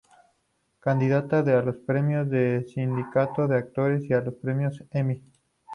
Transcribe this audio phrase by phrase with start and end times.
[0.79, 5.21] Candidata a los Premios del Sindicato de Actores y a los Premios Emmy.